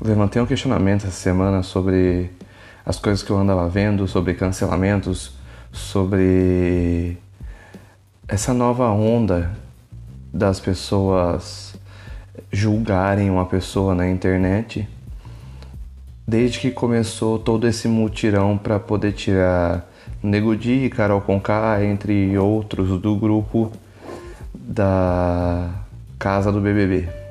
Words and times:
levantei 0.00 0.40
um 0.40 0.46
questionamento 0.46 1.06
essa 1.06 1.10
semana 1.10 1.62
sobre 1.62 2.30
as 2.84 2.98
coisas 2.98 3.22
que 3.22 3.30
eu 3.30 3.38
andava 3.38 3.68
vendo, 3.68 4.06
sobre 4.06 4.34
cancelamentos, 4.34 5.32
sobre 5.72 7.18
essa 8.26 8.54
nova 8.54 8.88
onda 8.90 9.50
das 10.32 10.60
pessoas 10.60 11.74
julgarem 12.52 13.30
uma 13.30 13.46
pessoa 13.46 13.94
na 13.94 14.08
internet. 14.08 14.88
Desde 16.26 16.60
que 16.60 16.70
começou 16.70 17.38
todo 17.38 17.66
esse 17.66 17.88
mutirão 17.88 18.56
para 18.56 18.78
poder 18.78 19.12
tirar 19.12 19.86
Nego 20.22 20.54
Di 20.56 20.90
Carol 20.90 21.20
Conká, 21.20 21.82
entre 21.84 22.36
outros 22.38 23.00
do 23.00 23.16
grupo 23.16 23.72
da 24.54 25.70
Casa 26.18 26.52
do 26.52 26.60
BBB 26.60 27.27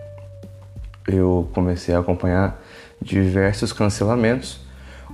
eu 1.08 1.50
comecei 1.54 1.96
a 1.96 2.00
acompanhar 2.00 2.62
diversos 3.02 3.72
cancelamentos, 3.72 4.60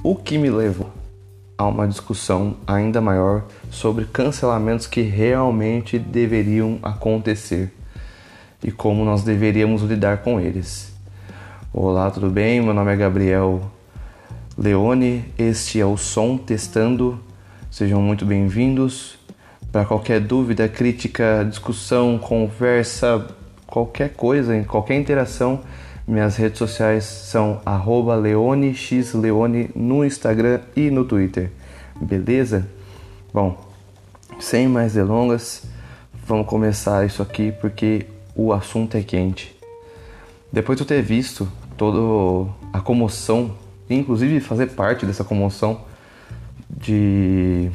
o 0.03 0.16
que 0.16 0.38
me 0.38 0.49
levou 0.49 0.91
a 1.57 1.67
uma 1.67 1.88
discussão 1.88 2.57
ainda 2.66 2.99
maior 2.99 3.45
sobre 3.69 4.05
cancelamentos 4.05 4.88
que 4.88 5.02
realmente 5.02 5.99
deveriam 5.99 6.79
acontecer 6.81 7.71
e 8.63 8.71
como 8.71 9.05
nós 9.05 9.23
deveríamos 9.23 9.83
lidar 9.83 10.19
com 10.19 10.39
eles. 10.39 10.91
Olá, 11.71 12.09
tudo 12.09 12.30
bem? 12.30 12.61
Meu 12.61 12.73
nome 12.73 12.91
é 12.91 12.95
Gabriel 12.95 13.61
Leone, 14.57 15.25
este 15.38 15.80
é 15.80 15.85
o 15.85 15.95
Som 15.95 16.38
Testando. 16.38 17.19
Sejam 17.69 18.02
muito 18.02 18.25
bem-vindos. 18.25 19.17
Para 19.71 19.85
qualquer 19.85 20.19
dúvida, 20.19 20.67
crítica, 20.67 21.45
discussão, 21.47 22.17
conversa, 22.19 23.27
qualquer 23.73 24.13
coisa, 24.13 24.55
em 24.55 24.63
qualquer 24.63 25.00
interação, 25.00 25.62
minhas 26.08 26.36
redes 26.36 26.59
sociais 26.59 27.06
são 27.06 27.59
leonexleone 28.16 29.72
no 29.75 30.06
Instagram 30.06 30.59
e 30.75 30.92
no 30.92 31.03
Twitter. 31.03 31.50
Beleza? 32.00 32.67
Bom, 33.34 33.59
sem 34.39 34.67
mais 34.67 34.94
delongas, 34.94 35.64
vamos 36.28 36.45
começar 36.45 37.03
isso 37.03 37.23
aqui 37.23 37.52
porque 37.59 38.06
o 38.36 38.53
assunto 38.53 38.95
é 38.95 39.02
quente. 39.02 39.59
Depois 40.52 40.78
de 40.78 40.84
eu 40.84 40.88
ter 40.88 41.02
visto 41.02 41.52
toda 41.75 42.52
a 42.72 42.80
comoção, 42.80 43.56
inclusive 43.90 44.40
fazer 44.40 44.67
parte 44.67 45.03
dessa 45.03 45.23
comoção 45.23 45.81
de, 46.69 47.72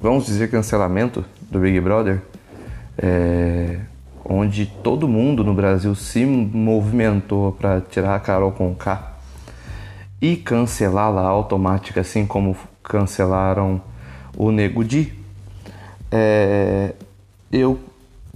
vamos 0.00 0.26
dizer, 0.26 0.48
cancelamento 0.48 1.24
do 1.50 1.58
Big 1.58 1.80
Brother, 1.80 2.22
é, 2.96 3.80
onde 4.28 4.66
todo 4.66 5.08
mundo 5.08 5.42
no 5.42 5.54
Brasil 5.54 5.94
se 5.94 6.24
movimentou 6.24 7.52
para 7.52 7.80
tirar 7.80 8.14
a 8.14 8.20
Carol 8.20 8.52
com 8.52 8.74
K 8.74 9.16
e 10.20 10.36
cancelá-la 10.36 11.22
automática, 11.22 12.02
assim 12.02 12.26
como 12.26 12.56
cancelaram 12.82 13.80
o 14.36 14.50
Nego 14.50 14.84
Di, 14.84 15.12
é, 16.10 16.94
eu 17.50 17.78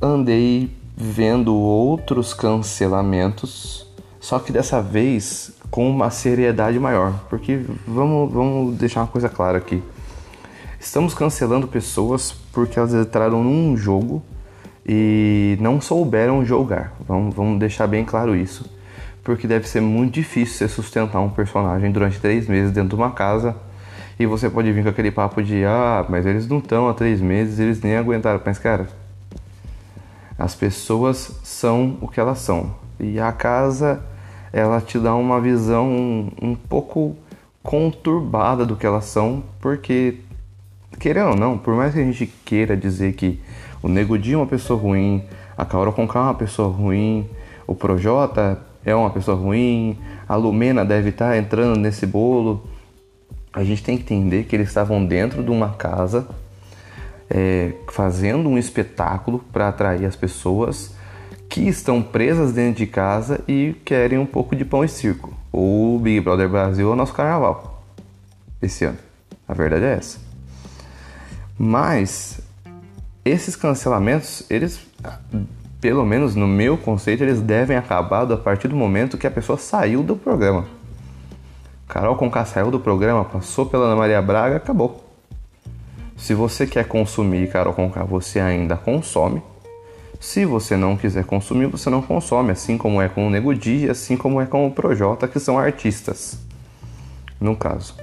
andei 0.00 0.70
vendo 0.96 1.54
outros 1.54 2.32
cancelamentos, 2.32 3.86
só 4.20 4.38
que 4.38 4.52
dessa 4.52 4.80
vez 4.80 5.52
com 5.70 5.88
uma 5.90 6.10
seriedade 6.10 6.78
maior, 6.78 7.14
porque 7.28 7.64
vamos, 7.86 8.32
vamos 8.32 8.76
deixar 8.76 9.00
uma 9.00 9.06
coisa 9.06 9.28
clara 9.28 9.58
aqui. 9.58 9.82
Estamos 10.78 11.14
cancelando 11.14 11.66
pessoas 11.66 12.32
porque 12.52 12.78
elas 12.78 12.92
entraram 12.92 13.42
num 13.42 13.76
jogo 13.76 14.22
e 14.86 15.56
não 15.61 15.80
souberam 15.80 16.44
jogar. 16.44 16.94
Vamos, 17.06 17.34
vamos 17.34 17.58
deixar 17.58 17.86
bem 17.86 18.05
claro 18.05 18.34
isso, 18.34 18.70
porque 19.22 19.47
deve 19.47 19.69
ser 19.69 19.80
muito 19.80 20.14
difícil 20.14 20.56
você 20.56 20.69
sustentar 20.69 21.20
um 21.20 21.30
personagem 21.30 21.91
durante 21.91 22.20
três 22.20 22.47
meses 22.48 22.72
dentro 22.72 22.91
de 22.91 22.94
uma 22.97 23.10
casa 23.10 23.56
e 24.19 24.26
você 24.26 24.48
pode 24.50 24.70
vir 24.72 24.82
com 24.82 24.88
aquele 24.88 25.10
papo 25.10 25.43
de 25.43 25.65
ah, 25.65 26.04
mas 26.09 26.26
eles 26.26 26.47
não 26.47 26.59
estão 26.59 26.88
há 26.88 26.94
três 26.94 27.20
meses, 27.20 27.59
eles 27.59 27.81
nem 27.81 27.97
aguentaram. 27.97 28.41
Mas 28.44 28.59
cara, 28.59 28.88
as 30.38 30.54
pessoas 30.54 31.41
são 31.43 31.99
o 32.00 32.09
que 32.09 32.20
elas 32.20 32.38
são 32.38 32.75
e 32.99 33.19
a 33.19 33.32
casa 33.32 34.03
ela 34.53 34.81
te 34.81 34.99
dá 34.99 35.14
uma 35.14 35.41
visão 35.41 35.88
um, 35.88 36.31
um 36.41 36.54
pouco 36.54 37.16
conturbada 37.62 38.66
do 38.66 38.76
que 38.76 38.84
elas 38.84 39.06
são, 39.06 39.43
porque 39.60 40.19
querendo 40.99 41.31
ou 41.31 41.37
não, 41.37 41.56
por 41.56 41.75
mais 41.75 41.94
que 41.94 42.00
a 42.00 42.04
gente 42.04 42.26
queira 42.44 42.76
dizer 42.76 43.14
que 43.14 43.41
o 43.82 43.88
Nego 43.88 44.16
Di 44.16 44.34
é 44.34 44.37
uma 44.37 44.47
pessoa 44.47 44.78
ruim, 44.78 45.25
a 45.56 45.65
Carol 45.65 45.93
Conká 45.93 46.20
é 46.20 46.22
uma 46.22 46.34
pessoa 46.34 46.69
ruim, 46.69 47.28
o 47.66 47.75
Projota 47.75 48.59
é 48.84 48.94
uma 48.94 49.10
pessoa 49.10 49.37
ruim, 49.37 49.98
a 50.28 50.37
Lumena 50.37 50.84
deve 50.84 51.10
estar 51.10 51.37
entrando 51.37 51.78
nesse 51.78 52.06
bolo. 52.06 52.66
A 53.53 53.62
gente 53.65 53.82
tem 53.82 53.97
que 53.98 54.03
entender 54.03 54.44
que 54.44 54.56
eles 54.56 54.69
estavam 54.69 55.04
dentro 55.04 55.43
de 55.43 55.50
uma 55.50 55.70
casa 55.70 56.26
é, 57.28 57.72
fazendo 57.91 58.48
um 58.48 58.56
espetáculo 58.56 59.44
para 59.53 59.69
atrair 59.69 60.06
as 60.06 60.16
pessoas 60.16 60.94
que 61.49 61.69
estão 61.69 62.03
presas 62.03 62.53
dentro 62.53 62.78
de 62.78 62.87
casa 62.87 63.41
e 63.47 63.75
querem 63.84 64.19
um 64.19 64.26
pouco 64.26 64.56
de 64.56 64.64
pão 64.64 64.84
e 64.84 64.88
circo. 64.88 65.34
O 65.53 65.99
Big 66.03 66.20
Brother 66.20 66.49
Brasil 66.49 66.88
é 66.88 66.93
o 66.93 66.97
nosso 66.97 67.12
carnaval 67.12 67.84
esse 68.60 68.84
ano. 68.84 68.99
A 69.47 69.53
verdade 69.53 69.84
é 69.84 69.94
essa. 69.94 70.19
Mas 71.59 72.41
esses 73.25 73.55
cancelamentos, 73.55 74.44
eles, 74.50 74.81
pelo 75.81 76.05
menos 76.05 76.34
no 76.34 76.47
meu 76.47 76.77
conceito, 76.77 77.22
eles 77.22 77.41
devem 77.41 77.77
acabar 77.77 78.31
a 78.31 78.37
partir 78.37 78.69
do 78.69 78.77
momento 78.77 79.16
que 79.16 79.27
a 79.27 79.31
pessoa 79.31 79.56
saiu 79.56 80.03
do 80.03 80.16
programa. 80.16 80.66
Carol 81.88 82.16
Conká 82.16 82.44
saiu 82.44 82.71
do 82.71 82.81
programa, 82.81 83.25
passou 83.25 83.66
pela 83.66 83.84
Ana 83.84 83.97
Maria 83.97 84.22
Braga, 84.22 84.56
acabou. 84.56 85.05
Se 86.16 86.34
você 86.34 86.66
quer 86.66 86.87
consumir 86.87 87.50
Carol 87.50 87.75
Conká, 87.75 88.03
você 88.03 88.41
ainda 88.41 88.77
consome. 88.77 89.43
Se 90.19 90.44
você 90.44 90.77
não 90.77 90.97
quiser 90.97 91.25
consumir, 91.25 91.66
você 91.66 91.91
não 91.91 92.00
consome, 92.00 92.53
assim 92.53 92.78
como 92.78 93.03
é 93.03 93.09
com 93.09 93.27
o 93.27 93.31
Nego 93.31 93.53
Di, 93.55 93.91
assim 93.91 94.16
como 94.16 94.41
é 94.41 94.47
com 94.47 94.66
o 94.66 94.71
Projota, 94.71 95.27
que 95.27 95.41
são 95.41 95.59
artistas, 95.59 96.38
no 97.41 97.56
caso. 97.56 97.97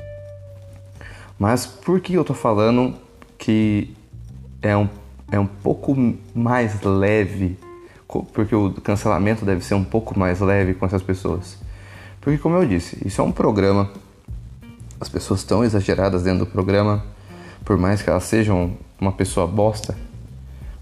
Mas 1.39 1.65
por 1.65 2.01
que 2.01 2.13
eu 2.13 2.25
tô 2.25 2.33
falando 2.33 2.93
que 3.37 3.95
é 4.61 4.75
um 4.75 4.89
é 5.31 5.39
um 5.39 5.45
pouco 5.45 5.95
mais 6.33 6.81
leve, 6.81 7.57
porque 8.33 8.55
o 8.55 8.71
cancelamento 8.81 9.45
deve 9.45 9.63
ser 9.63 9.75
um 9.75 9.83
pouco 9.83 10.17
mais 10.17 10.39
leve 10.39 10.73
com 10.73 10.85
essas 10.85 11.01
pessoas. 11.01 11.57
Porque, 12.21 12.37
como 12.37 12.55
eu 12.55 12.65
disse, 12.65 12.97
isso 13.05 13.21
é 13.21 13.23
um 13.23 13.31
programa, 13.31 13.91
as 14.99 15.07
pessoas 15.07 15.41
estão 15.41 15.63
exageradas 15.63 16.23
dentro 16.23 16.39
do 16.39 16.45
programa, 16.45 17.03
por 17.63 17.77
mais 17.77 18.01
que 18.01 18.09
elas 18.09 18.23
sejam 18.23 18.73
uma 18.99 19.11
pessoa 19.11 19.47
bosta, 19.47 19.95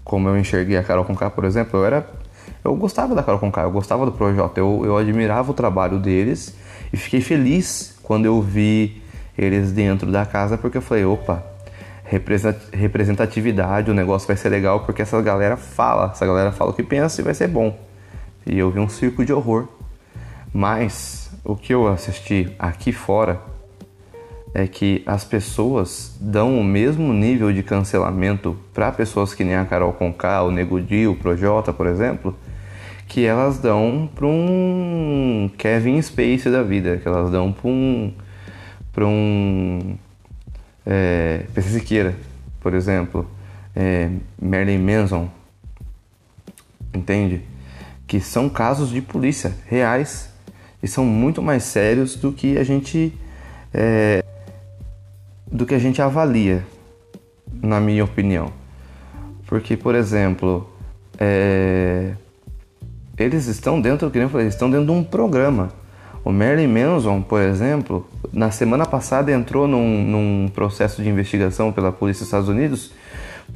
como 0.02 0.28
eu 0.28 0.38
enxerguei 0.38 0.76
a 0.76 0.82
Carol 0.82 1.04
Conká, 1.04 1.28
por 1.30 1.44
exemplo, 1.44 1.78
eu 1.78 1.84
era. 1.84 2.10
Eu 2.64 2.74
gostava 2.74 3.14
da 3.14 3.22
Carol 3.22 3.38
Conká, 3.38 3.62
eu 3.62 3.70
gostava 3.70 4.06
do 4.06 4.12
Projota, 4.12 4.58
eu, 4.58 4.82
eu 4.84 4.96
admirava 4.96 5.50
o 5.50 5.54
trabalho 5.54 5.98
deles 5.98 6.56
e 6.92 6.96
fiquei 6.96 7.20
feliz 7.20 7.94
quando 8.02 8.24
eu 8.24 8.40
vi 8.40 9.02
eles 9.36 9.70
dentro 9.70 10.10
da 10.10 10.24
casa, 10.24 10.56
porque 10.56 10.78
eu 10.78 10.82
falei, 10.82 11.04
opa, 11.04 11.44
representatividade, 12.72 13.90
o 13.90 13.94
negócio 13.94 14.26
vai 14.26 14.36
ser 14.36 14.48
legal 14.48 14.80
porque 14.80 15.02
essa 15.02 15.20
galera 15.20 15.56
fala, 15.56 16.10
essa 16.12 16.26
galera 16.26 16.52
fala 16.52 16.70
o 16.70 16.74
que 16.74 16.82
pensa 16.82 17.20
e 17.20 17.24
vai 17.24 17.34
ser 17.34 17.48
bom. 17.48 17.78
E 18.46 18.58
eu 18.58 18.70
vi 18.70 18.80
um 18.80 18.88
circo 18.88 19.24
de 19.24 19.32
horror. 19.32 19.68
Mas 20.52 21.30
o 21.44 21.54
que 21.54 21.74
eu 21.74 21.86
assisti 21.86 22.54
aqui 22.58 22.92
fora 22.92 23.40
é 24.54 24.66
que 24.66 25.02
as 25.06 25.24
pessoas 25.24 26.16
dão 26.18 26.58
o 26.58 26.64
mesmo 26.64 27.12
nível 27.12 27.52
de 27.52 27.62
cancelamento 27.62 28.56
para 28.72 28.90
pessoas 28.90 29.34
que 29.34 29.44
nem 29.44 29.56
a 29.56 29.64
Carol 29.66 29.92
Conká, 29.92 30.42
o 30.42 30.50
Nego 30.50 30.80
Di, 30.80 31.06
o 31.06 31.14
Projota, 31.14 31.72
por 31.72 31.86
exemplo, 31.86 32.34
que 33.06 33.26
elas 33.26 33.58
dão 33.58 34.08
para 34.14 34.26
um 34.26 35.50
Kevin 35.58 36.00
Space 36.00 36.48
da 36.48 36.62
vida, 36.62 36.96
que 36.96 37.06
elas 37.06 37.30
dão 37.30 37.52
para 37.52 37.68
um 37.68 38.12
para 38.92 39.06
um 39.06 39.96
é, 40.88 41.44
PC 41.54 41.68
Siqueira, 41.68 42.16
por 42.60 42.72
exemplo, 42.72 43.30
é, 43.76 44.10
Marilyn 44.40 44.78
Manson, 44.78 45.28
entende? 46.94 47.42
Que 48.06 48.20
são 48.20 48.48
casos 48.48 48.88
de 48.88 49.02
polícia 49.02 49.54
reais 49.66 50.32
e 50.82 50.88
são 50.88 51.04
muito 51.04 51.42
mais 51.42 51.64
sérios 51.64 52.16
do 52.16 52.32
que 52.32 52.56
a 52.56 52.64
gente 52.64 53.12
é, 53.74 54.24
do 55.50 55.66
que 55.66 55.74
a 55.74 55.78
gente 55.78 56.00
avalia, 56.00 56.64
na 57.62 57.80
minha 57.80 58.04
opinião. 58.04 58.50
Porque, 59.46 59.76
por 59.76 59.94
exemplo, 59.94 60.70
é, 61.18 62.14
eles 63.18 63.46
estão 63.46 63.80
dentro, 63.80 64.10
que 64.10 64.18
eu 64.18 64.28
falei, 64.28 64.46
estão 64.46 64.70
dentro 64.70 64.86
de 64.86 64.92
um 64.92 65.04
programa. 65.04 65.72
O 66.28 66.30
Marilyn 66.30 66.68
Manson, 66.68 67.22
por 67.22 67.40
exemplo, 67.40 68.06
na 68.30 68.50
semana 68.50 68.84
passada 68.84 69.32
entrou 69.32 69.66
num, 69.66 70.04
num 70.04 70.48
processo 70.50 71.02
de 71.02 71.08
investigação 71.08 71.72
pela 71.72 71.90
polícia 71.90 72.20
dos 72.20 72.28
Estados 72.28 72.50
Unidos 72.50 72.92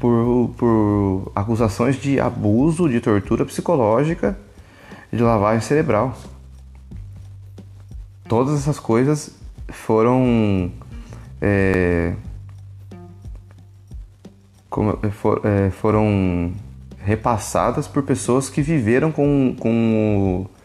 por, 0.00 0.54
por 0.56 1.30
acusações 1.34 1.96
de 1.96 2.18
abuso, 2.18 2.88
de 2.88 2.98
tortura 2.98 3.44
psicológica, 3.44 4.38
de 5.12 5.22
lavagem 5.22 5.60
cerebral. 5.60 6.16
todas 8.26 8.58
essas 8.58 8.78
coisas 8.78 9.36
foram 9.68 10.72
é, 11.42 12.14
como, 14.70 14.98
é, 15.02 15.10
for, 15.10 15.42
é, 15.44 15.68
foram 15.68 16.54
repassadas 17.04 17.86
por 17.86 18.02
pessoas 18.02 18.48
que 18.48 18.62
viveram 18.62 19.12
com, 19.12 19.54
com 19.60 20.48
o, 20.48 20.61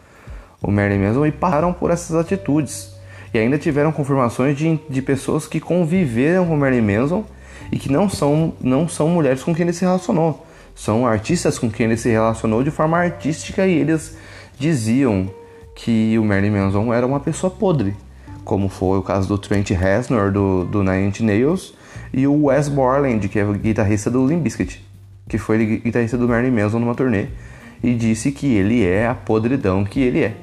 o 0.62 0.70
Marilyn 0.70 1.06
Manson 1.06 1.26
e 1.26 1.32
pararam 1.32 1.72
por 1.72 1.90
essas 1.90 2.16
atitudes. 2.16 2.96
E 3.32 3.38
ainda 3.38 3.58
tiveram 3.58 3.92
confirmações 3.92 4.56
de, 4.56 4.78
de 4.88 5.02
pessoas 5.02 5.46
que 5.46 5.60
conviveram 5.60 6.46
com 6.46 6.54
o 6.54 6.56
Marilyn 6.56 6.98
Manson 6.98 7.24
e 7.70 7.78
que 7.78 7.90
não 7.90 8.08
são, 8.08 8.54
não 8.60 8.88
são 8.88 9.08
mulheres 9.08 9.42
com 9.42 9.54
quem 9.54 9.64
ele 9.64 9.72
se 9.72 9.84
relacionou. 9.84 10.46
São 10.74 11.06
artistas 11.06 11.58
com 11.58 11.70
quem 11.70 11.86
ele 11.86 11.96
se 11.96 12.08
relacionou 12.08 12.62
de 12.62 12.70
forma 12.70 12.98
artística 12.98 13.66
e 13.66 13.72
eles 13.72 14.16
diziam 14.58 15.30
que 15.74 16.18
o 16.18 16.24
Marilyn 16.24 16.52
Manson 16.52 16.92
era 16.92 17.06
uma 17.06 17.20
pessoa 17.20 17.50
podre, 17.50 17.94
como 18.44 18.68
foi 18.68 18.98
o 18.98 19.02
caso 19.02 19.28
do 19.28 19.38
Trent 19.38 19.70
Reznor 19.70 20.32
do, 20.32 20.64
do 20.64 20.82
Nine 20.82 21.08
Inch 21.08 21.20
Nails 21.20 21.74
e 22.12 22.26
o 22.26 22.46
Wes 22.46 22.68
Borland, 22.68 23.28
que 23.28 23.38
é 23.38 23.44
o 23.44 23.52
guitarrista 23.52 24.10
do 24.10 24.26
Limp 24.26 24.42
Bizkit, 24.42 24.84
que 25.28 25.36
foi 25.36 25.80
guitarrista 25.80 26.16
do 26.16 26.28
Marilyn 26.28 26.62
Manson 26.62 26.78
numa 26.78 26.94
turnê 26.94 27.26
e 27.82 27.94
disse 27.94 28.32
que 28.32 28.54
ele 28.54 28.84
é 28.84 29.06
a 29.06 29.14
podridão 29.14 29.84
que 29.84 30.00
ele 30.00 30.22
é. 30.22 30.34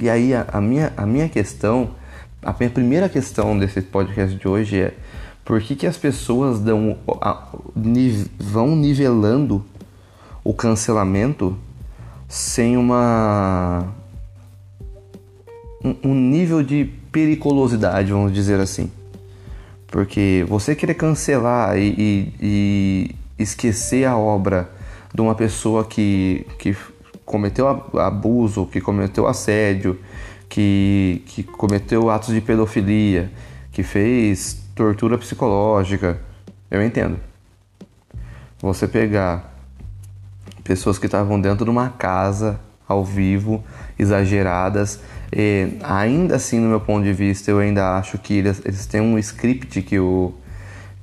E 0.00 0.08
aí 0.08 0.34
a, 0.34 0.46
a, 0.52 0.60
minha, 0.60 0.92
a 0.96 1.04
minha 1.04 1.28
questão, 1.28 1.90
a 2.42 2.54
minha 2.58 2.70
primeira 2.70 3.08
questão 3.08 3.58
desse 3.58 3.82
podcast 3.82 4.36
de 4.36 4.46
hoje 4.46 4.80
é 4.80 4.94
por 5.44 5.60
que, 5.60 5.74
que 5.74 5.86
as 5.86 5.96
pessoas 5.96 6.60
dão, 6.60 6.96
a, 7.20 7.48
vão 8.38 8.76
nivelando 8.76 9.64
o 10.44 10.54
cancelamento 10.54 11.56
sem 12.28 12.76
uma 12.76 13.88
um, 15.82 16.10
um 16.10 16.14
nível 16.14 16.62
de 16.62 16.84
periculosidade, 17.10 18.12
vamos 18.12 18.32
dizer 18.32 18.60
assim. 18.60 18.90
Porque 19.86 20.44
você 20.48 20.74
querer 20.74 20.94
cancelar 20.94 21.78
e, 21.78 21.94
e, 21.98 22.34
e, 22.40 23.16
esquecer 23.38 24.04
a 24.04 24.16
obra 24.16 24.70
de 25.14 25.20
uma 25.20 25.34
pessoa 25.34 25.84
que, 25.84 26.46
que 26.58 26.76
cometeu 27.28 27.68
abuso, 27.98 28.66
que 28.66 28.80
cometeu 28.80 29.26
assédio, 29.26 30.00
que, 30.48 31.22
que 31.26 31.42
cometeu 31.42 32.10
atos 32.10 32.34
de 32.34 32.40
pedofilia, 32.40 33.30
que 33.70 33.82
fez 33.82 34.62
tortura 34.74 35.18
psicológica, 35.18 36.20
eu 36.70 36.82
entendo. 36.82 37.20
Você 38.60 38.88
pegar 38.88 39.54
pessoas 40.64 40.98
que 40.98 41.06
estavam 41.06 41.38
dentro 41.40 41.64
de 41.64 41.70
uma 41.70 41.90
casa 41.90 42.58
ao 42.88 43.04
vivo, 43.04 43.62
exageradas, 43.98 45.00
e 45.30 45.76
ainda 45.82 46.36
assim, 46.36 46.58
no 46.58 46.70
meu 46.70 46.80
ponto 46.80 47.04
de 47.04 47.12
vista, 47.12 47.50
eu 47.50 47.58
ainda 47.58 47.98
acho 47.98 48.16
que 48.16 48.38
eles, 48.38 48.62
eles 48.64 48.86
têm 48.86 49.02
um 49.02 49.18
script 49.18 49.82
que 49.82 49.98
o, 49.98 50.32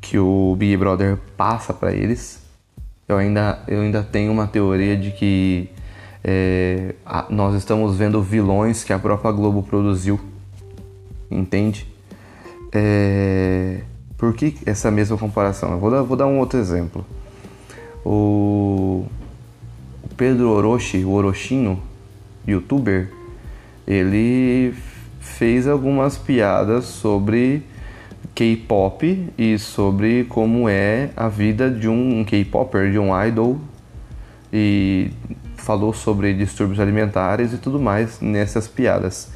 que 0.01 0.17
o 0.17 0.55
Big 0.57 0.75
Brother 0.75 1.17
passa 1.37 1.71
para 1.71 1.93
eles. 1.93 2.43
Eu 3.07 3.17
ainda, 3.17 3.59
eu 3.67 3.81
ainda 3.81 4.01
tenho 4.01 4.31
uma 4.31 4.47
teoria 4.47 4.97
de 4.97 5.11
que 5.11 5.69
é, 6.27 6.95
a, 7.05 7.27
nós 7.29 7.53
estamos 7.53 7.95
vendo 7.95 8.19
vilões 8.19 8.83
que 8.83 8.91
a 8.91 8.97
própria 8.97 9.31
Globo 9.31 9.61
produziu, 9.61 10.19
entende? 11.29 11.85
É, 12.73 13.81
por 14.17 14.33
que 14.33 14.55
essa 14.65 14.89
mesma 14.89 15.19
comparação? 15.19 15.73
Eu 15.73 15.77
vou 15.77 15.91
dar, 15.91 16.01
vou 16.01 16.17
dar 16.17 16.25
um 16.25 16.39
outro 16.39 16.57
exemplo. 16.57 17.05
O, 18.03 19.05
o 20.01 20.09
Pedro 20.17 20.49
Orochi, 20.49 21.05
o 21.05 21.11
Orochinho, 21.11 21.79
youtuber, 22.47 23.11
ele 23.85 24.73
fez 25.19 25.67
algumas 25.67 26.17
piadas 26.17 26.85
sobre 26.85 27.61
K-pop 28.33 29.29
e 29.37 29.59
sobre 29.59 30.23
como 30.23 30.67
é 30.67 31.11
a 31.15 31.29
vida 31.29 31.69
de 31.69 31.87
um 31.87 32.23
K-popper, 32.23 32.91
de 32.91 32.97
um 32.97 33.11
idol 33.23 33.59
e 34.51 35.11
falou 35.65 35.91
sobre 35.93 36.31
distúrbios 36.31 36.79
alimentares 36.79 37.51
e 37.51 37.57
tudo 37.57 37.79
mais 37.79 38.21
nessas 38.21 38.67
piadas. 38.67 39.29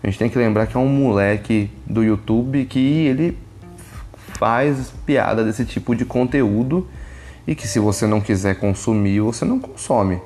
A 0.00 0.06
gente 0.06 0.18
tem 0.18 0.30
que 0.30 0.38
lembrar 0.38 0.66
que 0.68 0.76
é 0.76 0.80
um 0.80 0.88
moleque 0.88 1.70
do 1.84 2.04
YouTube 2.04 2.64
que 2.66 3.06
ele 3.06 3.36
faz 4.38 4.92
piada 5.04 5.44
desse 5.44 5.64
tipo 5.64 5.94
de 5.96 6.04
conteúdo 6.04 6.88
e 7.46 7.56
que 7.56 7.66
se 7.66 7.80
você 7.80 8.06
não 8.06 8.20
quiser 8.20 8.54
consumir, 8.60 9.20
você 9.20 9.44
não 9.44 9.58
consome. 9.58 10.20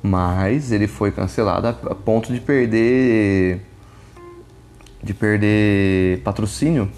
Mas 0.00 0.70
ele 0.70 0.86
foi 0.86 1.10
cancelado 1.10 1.66
a 1.66 1.94
ponto 1.94 2.32
de 2.32 2.40
perder 2.40 3.60
de 5.02 5.12
perder 5.12 6.20
patrocínio. 6.22 6.88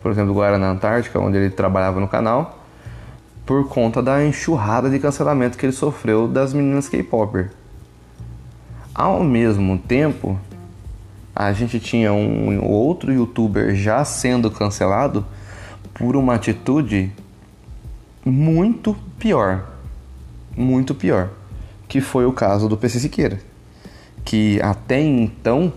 Por 0.00 0.10
exemplo, 0.10 0.30
agora 0.32 0.56
na 0.56 0.70
Antártica, 0.70 1.18
onde 1.20 1.36
ele 1.36 1.50
trabalhava 1.50 2.00
no 2.00 2.08
canal, 2.08 2.61
por 3.44 3.68
conta 3.68 4.02
da 4.02 4.24
enxurrada 4.24 4.88
de 4.88 4.98
cancelamento 4.98 5.58
que 5.58 5.66
ele 5.66 5.72
sofreu 5.72 6.28
das 6.28 6.52
meninas 6.52 6.88
K-popper. 6.88 7.50
Ao 8.94 9.24
mesmo 9.24 9.78
tempo, 9.78 10.38
a 11.34 11.52
gente 11.52 11.80
tinha 11.80 12.12
um 12.12 12.62
outro 12.64 13.12
youtuber 13.12 13.74
já 13.74 14.04
sendo 14.04 14.50
cancelado 14.50 15.24
por 15.94 16.14
uma 16.14 16.34
atitude 16.34 17.10
muito 18.24 18.96
pior. 19.18 19.66
Muito 20.56 20.94
pior. 20.94 21.30
Que 21.88 22.00
foi 22.00 22.26
o 22.26 22.32
caso 22.32 22.68
do 22.68 22.76
PC 22.76 23.00
Siqueira. 23.00 23.40
Que 24.24 24.60
até 24.62 25.00
então, 25.00 25.72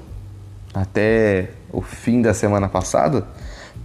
até 0.73 1.51
o 1.71 1.81
fim 1.81 2.21
da 2.21 2.33
semana 2.33 2.69
passada, 2.69 3.27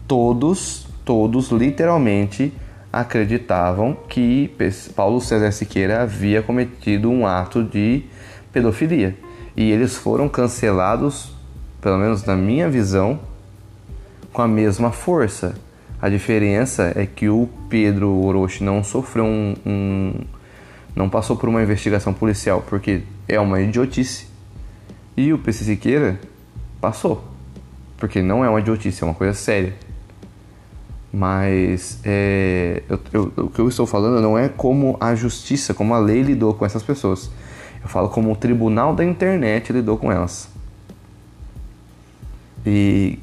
todos, 0.07 0.87
todos 1.05 1.51
literalmente 1.51 2.53
acreditavam 2.93 3.97
que 4.09 4.51
Paulo 4.97 5.21
César 5.21 5.53
Siqueira 5.53 6.03
havia 6.03 6.43
cometido 6.43 7.11
um 7.11 7.27
ato 7.27 7.63
de 7.63 8.05
pedofilia. 8.53 9.17
E 9.57 9.71
eles 9.71 9.97
foram 9.97 10.29
cancelados, 10.29 11.33
pelo 11.81 11.99
menos 11.99 12.25
na 12.25 12.37
minha 12.37 12.69
visão, 12.69 13.21
com 14.33 14.43
a 14.43 14.49
mesma 14.49 14.91
força. 14.91 15.55
A 16.01 16.09
diferença 16.09 16.93
é 16.97 17.07
que 17.07 17.29
o 17.29 17.49
Pedro 17.69 18.11
Orochi 18.25 18.65
não 18.65 18.83
sofreu 18.83 19.25
um, 19.25 19.55
um 19.67 20.15
não 20.95 21.09
passou 21.09 21.37
por 21.37 21.49
uma 21.49 21.63
investigação 21.63 22.13
policial 22.13 22.65
porque 22.69 23.03
é 23.29 23.39
uma 23.39 23.61
idiotice. 23.61 24.27
E 25.17 25.33
o 25.33 25.39
PC 25.39 25.65
Siqueira 25.65 26.19
passou, 26.81 27.23
porque 27.97 28.23
não 28.23 28.45
é 28.45 28.49
uma 28.49 28.61
idiotice, 28.61 29.03
é 29.03 29.07
uma 29.07 29.15
coisa 29.15 29.35
séria. 29.35 29.75
Mas 31.13 31.99
é, 32.05 32.83
eu, 32.89 33.01
eu, 33.13 33.33
o 33.37 33.51
que 33.51 33.59
eu 33.59 33.69
estou 33.69 33.85
falando 33.85 34.21
não 34.21 34.39
é 34.39 34.49
como 34.49 34.97
a 35.01 35.15
justiça, 35.15 35.75
como 35.75 35.93
a 35.93 35.99
lei 35.99 36.23
lidou 36.23 36.55
com 36.55 36.65
essas 36.65 36.83
pessoas. 36.83 37.31
Eu 37.83 37.89
falo 37.89 38.09
como 38.09 38.31
o 38.31 38.37
tribunal 38.37 38.95
da 38.95 39.05
internet 39.05 39.73
lidou 39.73 39.97
com 39.97 40.13
elas. 40.13 40.49
E, 42.65 43.19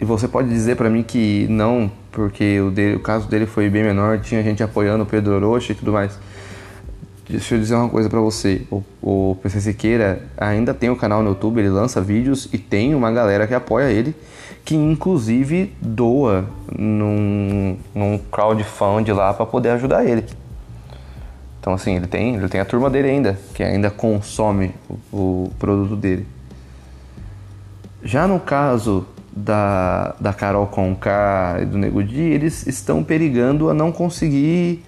e 0.00 0.04
você 0.04 0.26
pode 0.26 0.48
dizer 0.48 0.76
para 0.76 0.90
mim 0.90 1.02
que 1.02 1.46
não, 1.48 1.90
porque 2.10 2.60
o, 2.60 2.70
dele, 2.70 2.96
o 2.96 3.00
caso 3.00 3.28
dele 3.28 3.46
foi 3.46 3.70
bem 3.70 3.84
menor, 3.84 4.18
tinha 4.20 4.42
gente 4.42 4.62
apoiando 4.62 5.04
o 5.04 5.06
Pedro 5.06 5.34
Orochi 5.34 5.72
e 5.72 5.74
tudo 5.76 5.92
mais. 5.92 6.18
Deixa 7.28 7.54
eu 7.54 7.60
dizer 7.60 7.74
uma 7.74 7.90
coisa 7.90 8.08
para 8.08 8.20
você. 8.20 8.62
O, 8.70 8.82
o 9.00 9.36
PC 9.42 9.60
Siqueira 9.60 10.26
ainda 10.36 10.74
tem 10.74 10.88
o 10.88 10.94
um 10.94 10.96
canal 10.96 11.22
no 11.22 11.28
YouTube, 11.28 11.60
ele 11.60 11.68
lança 11.68 12.00
vídeos 12.00 12.48
e 12.52 12.58
tem 12.58 12.94
uma 12.94 13.12
galera 13.12 13.46
que 13.46 13.54
apoia 13.54 13.92
ele 13.92 14.16
que 14.68 14.76
inclusive 14.76 15.72
doa 15.80 16.44
num, 16.78 17.78
num 17.94 18.18
crowdfund 18.18 19.10
lá 19.12 19.32
para 19.32 19.46
poder 19.46 19.70
ajudar 19.70 20.04
ele. 20.04 20.26
Então 21.58 21.72
assim, 21.72 21.96
ele 21.96 22.06
tem, 22.06 22.34
ele 22.34 22.50
tem 22.50 22.60
a 22.60 22.66
turma 22.66 22.90
dele 22.90 23.08
ainda, 23.08 23.38
que 23.54 23.62
ainda 23.62 23.90
consome 23.90 24.74
o, 25.10 25.44
o 25.46 25.52
produto 25.58 25.96
dele. 25.96 26.26
Já 28.04 28.28
no 28.28 28.38
caso 28.38 29.06
da, 29.34 30.14
da 30.20 30.34
Carol 30.34 30.66
Conká 30.66 31.60
e 31.62 31.64
do 31.64 31.78
Nego 31.78 32.04
Di, 32.04 32.20
eles 32.20 32.66
estão 32.66 33.02
perigando 33.02 33.70
a 33.70 33.74
não 33.74 33.90
conseguir 33.90 34.84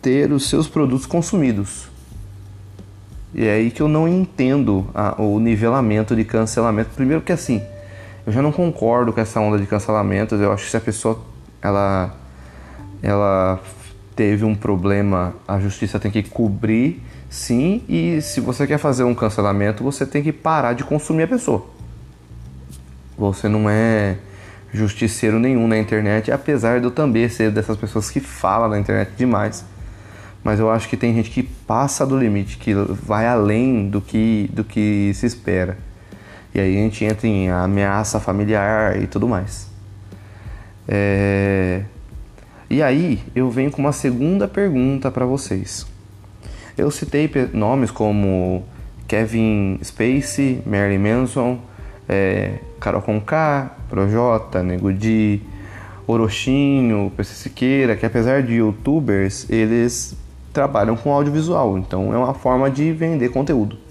ter 0.00 0.32
os 0.32 0.48
seus 0.48 0.68
produtos 0.68 1.04
consumidos. 1.04 1.90
E 3.34 3.44
é 3.44 3.56
aí 3.56 3.70
que 3.70 3.82
eu 3.82 3.88
não 3.88 4.08
entendo 4.08 4.86
a, 4.94 5.20
o 5.20 5.38
nivelamento 5.38 6.16
de 6.16 6.24
cancelamento. 6.24 6.88
Primeiro 6.96 7.20
que 7.20 7.30
assim, 7.30 7.60
eu 8.26 8.32
já 8.32 8.42
não 8.42 8.50
concordo 8.50 9.12
com 9.12 9.20
essa 9.20 9.38
onda 9.40 9.56
de 9.56 9.66
cancelamentos. 9.66 10.40
Eu 10.40 10.52
acho 10.52 10.64
que 10.64 10.70
se 10.70 10.76
a 10.76 10.80
pessoa 10.80 11.20
ela 11.62 12.14
ela 13.02 13.60
teve 14.16 14.44
um 14.44 14.54
problema, 14.54 15.34
a 15.46 15.60
justiça 15.60 16.00
tem 16.00 16.10
que 16.10 16.22
cobrir, 16.22 17.02
sim, 17.28 17.82
e 17.86 18.20
se 18.22 18.40
você 18.40 18.66
quer 18.66 18.78
fazer 18.78 19.04
um 19.04 19.14
cancelamento, 19.14 19.84
você 19.84 20.06
tem 20.06 20.22
que 20.22 20.32
parar 20.32 20.72
de 20.72 20.82
consumir 20.82 21.24
a 21.24 21.28
pessoa. 21.28 21.66
Você 23.16 23.48
não 23.48 23.68
é 23.68 24.16
justiceiro 24.72 25.38
nenhum 25.38 25.68
na 25.68 25.78
internet, 25.78 26.32
apesar 26.32 26.80
de 26.80 26.86
eu 26.86 26.90
também 26.90 27.28
ser 27.28 27.50
dessas 27.50 27.76
pessoas 27.76 28.10
que 28.10 28.18
falam 28.18 28.70
na 28.70 28.78
internet 28.78 29.12
demais. 29.16 29.64
Mas 30.42 30.58
eu 30.58 30.70
acho 30.70 30.88
que 30.88 30.96
tem 30.96 31.14
gente 31.14 31.30
que 31.30 31.42
passa 31.42 32.06
do 32.06 32.18
limite, 32.18 32.56
que 32.56 32.72
vai 32.74 33.26
além 33.26 33.88
do 33.88 34.00
que, 34.00 34.50
do 34.52 34.64
que 34.64 35.12
se 35.14 35.26
espera. 35.26 35.76
E 36.56 36.58
aí 36.58 36.78
a 36.78 36.80
gente 36.84 37.04
entra 37.04 37.26
em 37.26 37.50
ameaça 37.50 38.18
familiar 38.18 38.98
e 38.98 39.06
tudo 39.06 39.28
mais. 39.28 39.70
É... 40.88 41.82
E 42.70 42.82
aí 42.82 43.20
eu 43.34 43.50
venho 43.50 43.70
com 43.70 43.82
uma 43.82 43.92
segunda 43.92 44.48
pergunta 44.48 45.10
para 45.10 45.26
vocês. 45.26 45.86
Eu 46.74 46.90
citei 46.90 47.30
nomes 47.52 47.90
como 47.90 48.64
Kevin 49.06 49.78
Spacey, 49.84 50.62
Marilyn 50.64 50.98
Manson, 50.98 51.58
é, 52.08 52.54
Carol 52.80 53.02
Conká, 53.02 53.76
Projota, 53.90 54.62
Nego 54.62 54.94
Di, 54.94 55.42
Orochinho, 56.06 57.12
PC 57.14 57.34
Siqueira, 57.34 57.96
que 57.96 58.06
apesar 58.06 58.42
de 58.42 58.54
youtubers, 58.54 59.44
eles 59.50 60.16
trabalham 60.54 60.96
com 60.96 61.12
audiovisual, 61.12 61.76
então 61.76 62.14
é 62.14 62.16
uma 62.16 62.32
forma 62.32 62.70
de 62.70 62.92
vender 62.92 63.28
conteúdo. 63.28 63.84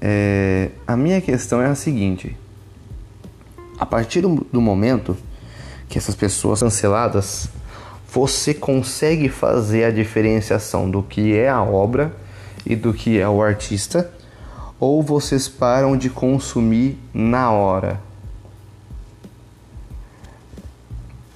É, 0.00 0.70
a 0.86 0.96
minha 0.96 1.20
questão 1.20 1.60
é 1.60 1.66
a 1.66 1.74
seguinte: 1.74 2.36
a 3.78 3.86
partir 3.86 4.20
do, 4.20 4.60
momento 4.60 5.16
que 5.88 5.98
essas 5.98 6.14
pessoas 6.14 6.60
canceladas 6.60 7.48
você 8.10 8.54
consegue 8.54 9.28
fazer 9.28 9.84
a 9.84 9.90
diferenciação 9.90 10.90
do 10.90 11.02
que 11.02 11.36
é 11.36 11.48
a 11.48 11.62
obra 11.62 12.14
e 12.64 12.74
do 12.74 12.92
que 12.92 13.18
é 13.18 13.28
o 13.28 13.42
artista, 13.42 14.10
ou 14.80 15.02
vocês 15.02 15.48
param 15.48 15.96
de 15.96 16.08
consumir 16.08 16.98
na 17.12 17.50
hora? 17.50 18.00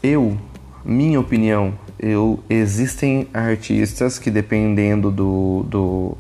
Eu, 0.02 0.37
minha 0.85 1.21
opinião, 1.21 1.75
eu 1.99 2.42
existem 2.50 3.28
artistas 3.33 4.19
que 4.19 4.31
dependendo 4.31 5.11
do, 5.11 5.64
do, 5.69 6.16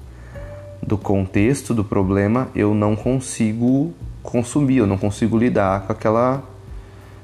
do 0.84 0.98
contexto 0.98 1.72
do 1.72 1.84
problema, 1.84 2.48
eu 2.54 2.74
não 2.74 2.96
consigo 2.96 3.94
consumir, 4.22 4.78
eu 4.78 4.86
não 4.86 4.98
consigo 4.98 5.38
lidar 5.38 5.86
com 5.86 5.92
aquela 5.92 6.42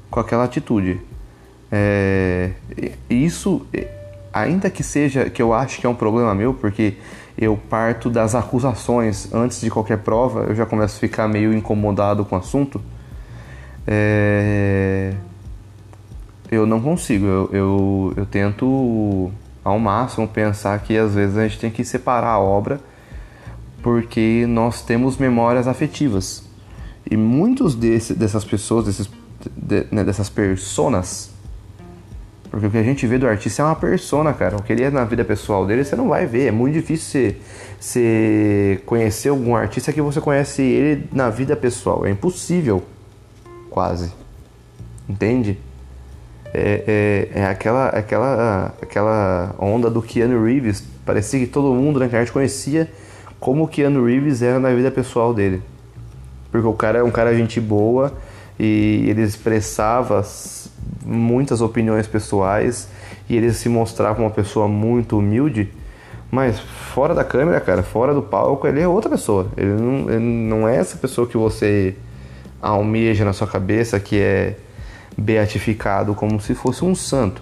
com 0.09 0.19
aquela 0.19 0.43
atitude. 0.43 0.99
É, 1.71 2.51
isso, 3.09 3.65
ainda 4.33 4.69
que 4.69 4.81
seja 4.81 5.29
que 5.29 5.41
eu 5.41 5.53
acho 5.53 5.79
que 5.79 5.85
é 5.85 5.89
um 5.89 5.95
problema 5.95 6.33
meu, 6.33 6.53
porque 6.53 6.95
eu 7.37 7.57
parto 7.69 8.09
das 8.09 8.33
acusações 8.33 9.31
antes 9.33 9.61
de 9.61 9.69
qualquer 9.69 9.99
prova, 9.99 10.45
eu 10.45 10.55
já 10.55 10.65
começo 10.65 10.97
a 10.97 10.99
ficar 10.99 11.27
meio 11.27 11.53
incomodado 11.53 12.25
com 12.25 12.35
o 12.35 12.39
assunto. 12.39 12.81
É, 13.85 15.13
eu 16.51 16.65
não 16.65 16.81
consigo, 16.81 17.25
eu, 17.25 17.49
eu, 17.53 18.13
eu 18.17 18.25
tento 18.25 19.31
ao 19.63 19.77
máximo 19.77 20.27
pensar 20.27 20.79
que 20.79 20.97
às 20.97 21.13
vezes 21.13 21.37
a 21.37 21.47
gente 21.47 21.59
tem 21.59 21.69
que 21.69 21.83
separar 21.83 22.31
a 22.31 22.39
obra 22.39 22.79
porque 23.81 24.45
nós 24.47 24.81
temos 24.81 25.17
memórias 25.17 25.67
afetivas. 25.67 26.43
E 27.09 27.17
muitos 27.17 27.75
desse, 27.75 28.13
dessas 28.13 28.45
pessoas, 28.45 28.85
desses, 28.85 29.09
de, 29.55 29.85
né, 29.91 30.03
dessas 30.03 30.29
personas, 30.29 31.31
porque 32.49 32.65
o 32.65 32.71
que 32.71 32.77
a 32.77 32.83
gente 32.83 33.05
vê 33.05 33.17
do 33.17 33.27
artista 33.27 33.61
é 33.61 33.65
uma 33.65 33.75
persona, 33.75 34.33
cara. 34.33 34.57
O 34.57 34.63
que 34.63 34.73
ele 34.73 34.83
é 34.83 34.89
na 34.89 35.03
vida 35.05 35.23
pessoal 35.23 35.65
dele, 35.65 35.83
você 35.83 35.95
não 35.95 36.09
vai 36.09 36.25
ver. 36.25 36.47
É 36.47 36.51
muito 36.51 36.73
difícil 36.73 37.35
você, 37.79 38.81
conhecer 38.85 39.29
algum 39.29 39.55
artista 39.55 39.93
que 39.93 40.01
você 40.01 40.19
conhece 40.19 40.61
ele 40.61 41.07
na 41.11 41.29
vida 41.29 41.55
pessoal. 41.55 42.05
É 42.05 42.09
impossível, 42.09 42.83
quase. 43.69 44.11
Entende? 45.07 45.59
É, 46.51 47.29
é, 47.35 47.39
é 47.41 47.45
aquela, 47.45 47.89
aquela, 47.89 48.73
aquela 48.81 49.55
onda 49.59 49.89
do 49.89 50.01
Keanu 50.01 50.43
Reeves. 50.43 50.83
Parecia 51.05 51.39
que 51.39 51.47
todo 51.47 51.73
mundo 51.75 51.99
na 51.99 52.07
internet 52.07 52.31
conhecia 52.31 52.89
como 53.39 53.63
o 53.63 53.67
Keanu 53.67 54.05
Reeves 54.05 54.41
era 54.41 54.59
na 54.59 54.73
vida 54.73 54.91
pessoal 54.91 55.33
dele. 55.33 55.61
Porque 56.51 56.67
o 56.67 56.73
cara 56.73 56.99
é 56.99 57.03
um 57.03 57.11
cara 57.11 57.35
gente 57.35 57.59
boa 57.59 58.13
e 58.59 59.05
ele 59.07 59.21
expressava 59.21 60.21
muitas 61.05 61.61
opiniões 61.61 62.07
pessoais 62.07 62.89
e 63.29 63.37
ele 63.37 63.53
se 63.53 63.69
mostrava 63.69 64.21
uma 64.21 64.31
pessoa 64.31 64.67
muito 64.67 65.17
humilde, 65.17 65.71
mas 66.31 66.59
fora 66.59 67.13
da 67.13 67.23
câmera, 67.23 67.61
cara, 67.61 67.83
fora 67.83 68.13
do 68.13 68.21
palco, 68.21 68.67
ele 68.67 68.81
é 68.81 68.87
outra 68.87 69.09
pessoa. 69.09 69.47
Ele 69.55 69.73
não, 69.73 70.09
ele 70.09 70.19
não 70.19 70.67
é 70.67 70.75
essa 70.75 70.97
pessoa 70.97 71.27
que 71.27 71.37
você 71.37 71.95
almeja 72.61 73.23
na 73.23 73.33
sua 73.33 73.47
cabeça, 73.47 73.99
que 73.99 74.19
é 74.19 74.57
beatificado 75.17 76.13
como 76.13 76.39
se 76.41 76.53
fosse 76.53 76.83
um 76.83 76.95
santo. 76.95 77.41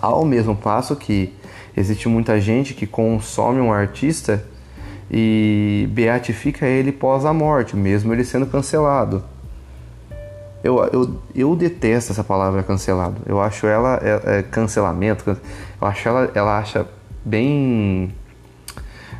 Ao 0.00 0.24
mesmo 0.24 0.54
passo 0.54 0.94
que 0.94 1.34
existe 1.78 2.08
muita 2.08 2.40
gente 2.40 2.74
que 2.74 2.86
consome 2.86 3.60
um 3.60 3.72
artista 3.72 4.44
e 5.10 5.88
beatifica 5.92 6.66
ele 6.66 6.92
pós 6.92 7.24
a 7.24 7.32
morte, 7.32 7.76
mesmo 7.76 8.12
ele 8.12 8.24
sendo 8.24 8.46
cancelado. 8.46 9.22
Eu, 10.62 10.84
eu, 10.92 11.22
eu 11.34 11.56
detesto 11.56 12.12
essa 12.12 12.24
palavra 12.24 12.62
cancelado. 12.62 13.22
Eu 13.26 13.40
acho 13.40 13.66
ela 13.66 14.00
é, 14.02 14.38
é 14.38 14.42
cancelamento. 14.42 15.30
Eu 15.80 15.86
acho 15.86 16.08
ela, 16.08 16.30
ela 16.34 16.58
acha 16.58 16.86
bem. 17.24 18.12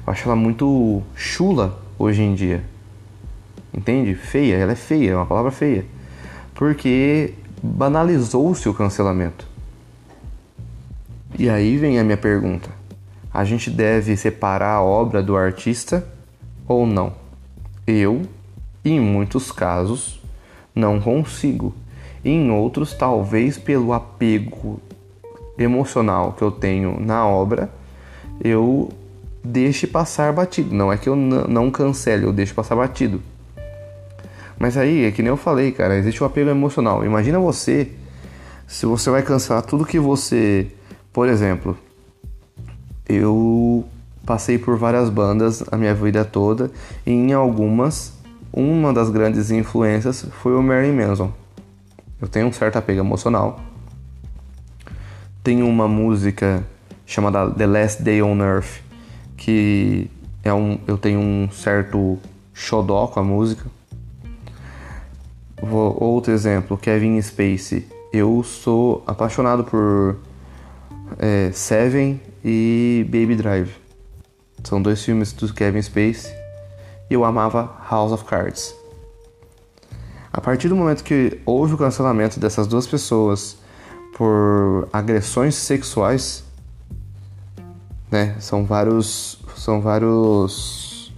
Eu 0.05 0.13
acho 0.13 0.29
ela 0.29 0.35
muito 0.35 1.01
chula 1.15 1.79
hoje 1.97 2.23
em 2.23 2.35
dia. 2.35 2.65
Entende? 3.73 4.15
Feia, 4.15 4.57
ela 4.57 4.73
é 4.73 4.77
feia, 4.77 5.13
é 5.13 5.17
uma 5.17 5.27
palavra 5.27 5.53
feia. 5.53 5.85
Porque 6.55 7.35
banalizou-se 7.63 8.69
o 8.69 8.75
cancelamento. 8.75 9.47
E 11.39 11.49
aí 11.49 11.77
vem 11.77 12.01
a 12.01 12.05
minha 12.05 12.17
pergunta: 12.17 12.69
a 13.33 13.45
gente 13.45 13.71
deve 13.71 14.17
separar 14.17 14.73
a 14.73 14.83
obra 14.83 15.23
do 15.23 15.37
artista 15.37 16.05
ou 16.67 16.85
não? 16.85 17.13
Eu, 17.87 18.23
em 18.85 18.99
muitos 18.99 19.53
casos, 19.53 20.21
não 20.75 21.01
consigo. 21.01 21.75
em 22.25 22.51
outros, 22.51 22.93
talvez 22.93 23.57
pelo 23.57 23.93
apego 23.93 24.81
emocional 25.57 26.33
que 26.33 26.43
eu 26.43 26.51
tenho 26.51 26.99
na 27.01 27.27
obra, 27.27 27.71
eu 28.43 28.91
deixe 29.43 29.87
passar 29.87 30.33
batido. 30.33 30.75
Não 30.75 30.93
é 30.93 30.97
que 30.97 31.09
eu 31.09 31.17
não 31.17 31.71
cancele, 31.71 32.25
eu 32.25 32.33
deixo 32.33 32.55
passar 32.55 32.75
batido. 32.77 33.23
Mas 34.59 34.77
aí, 34.77 35.05
é 35.05 35.13
que 35.13 35.23
nem 35.23 35.31
eu 35.31 35.37
falei, 35.37 35.71
cara, 35.71 35.97
existe 35.97 36.23
um 36.23 36.27
apego 36.27 36.51
emocional. 36.51 37.05
Imagina 37.05 37.39
você, 37.39 37.93
se 38.67 38.85
você 38.85 39.09
vai 39.09 39.23
cancelar 39.23 39.63
tudo 39.63 39.87
que 39.87 40.01
você. 40.01 40.67
Por 41.19 41.29
exemplo, 41.29 41.77
eu 43.09 43.85
passei 44.25 44.57
por 44.57 44.79
várias 44.79 45.11
bandas 45.11 45.65
a 45.69 45.77
minha 45.77 45.93
vida 45.93 46.25
toda 46.25 46.71
e 47.05 47.11
em 47.11 47.33
algumas 47.33 48.17
uma 48.53 48.93
das 48.93 49.11
grandes 49.11 49.51
influências 49.51 50.25
foi 50.41 50.55
o 50.55 50.63
Marilyn 50.63 50.95
Manson. 50.95 51.33
Eu 52.23 52.29
tenho 52.29 52.47
um 52.47 52.53
certo 52.53 52.77
apego 52.77 53.01
emocional. 53.01 53.59
Tem 55.43 55.61
uma 55.61 55.89
música 55.89 56.65
chamada 57.05 57.51
The 57.51 57.67
Last 57.67 58.01
Day 58.01 58.23
on 58.23 58.39
Earth 58.39 58.81
que 59.37 60.09
é 60.45 60.55
um, 60.55 60.79
eu 60.87 60.97
tenho 60.97 61.19
um 61.19 61.51
certo 61.51 62.17
xodó 62.55 63.09
com 63.09 63.19
a 63.19 63.25
música. 63.25 63.65
Vou, 65.61 66.01
outro 66.01 66.33
exemplo, 66.33 66.79
Kevin 66.79 67.21
Spacey. 67.21 67.89
Eu 68.13 68.45
sou 68.45 69.03
apaixonado 69.05 69.65
por 69.65 70.17
é, 71.19 71.51
Seven 71.53 72.21
e 72.45 73.05
Baby 73.09 73.37
Drive. 73.37 73.71
São 74.65 74.83
dois 74.83 75.05
filmes 75.05 75.33
do 75.33 75.53
Kevin 75.53 75.81
Spacey 75.81 76.33
e 77.11 77.15
eu 77.15 77.25
amava 77.25 77.77
House 77.89 78.13
of 78.13 78.25
Cards. 78.25 78.75
A 80.33 80.41
partir 80.41 80.69
do 80.69 80.77
momento 80.77 81.03
que 81.03 81.41
houve 81.47 81.75
o 81.75 81.79
cancelamento 81.79 82.39
dessas 82.39 82.67
duas 82.67 82.87
pessoas 82.87 83.57
por 84.17 84.89
agressões 84.93 85.55
sexuais, 85.55 86.45
né? 88.11 88.37
São 88.39 88.65
vários, 88.65 89.39
são 89.57 89.81
vários, 89.81 91.13